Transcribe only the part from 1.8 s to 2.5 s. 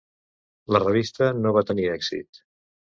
èxit.